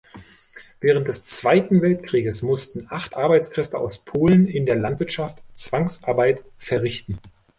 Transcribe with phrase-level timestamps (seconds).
[0.79, 7.19] Während des Zweiten Weltkrieges mussten acht Arbeitskräfte aus Polen in der Landwirtschaft Zwangsarbeit verrichten.